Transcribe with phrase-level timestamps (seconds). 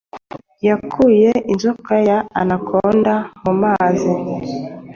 [0.67, 3.13] Yakuye inzoka ya Anaconda
[3.43, 4.11] mu mazi